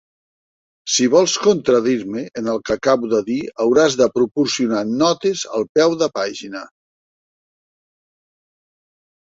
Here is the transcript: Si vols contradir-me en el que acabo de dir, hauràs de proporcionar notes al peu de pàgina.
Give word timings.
Si 0.93 1.07
vols 1.15 1.33
contradir-me 1.41 2.23
en 2.41 2.49
el 2.53 2.61
que 2.69 2.73
acabo 2.77 3.11
de 3.11 3.19
dir, 3.29 3.37
hauràs 3.65 3.99
de 4.01 4.09
proporcionar 4.15 4.81
notes 5.05 5.45
al 5.59 5.69
peu 5.79 5.97
de 6.03 6.11
pàgina. 6.19 6.65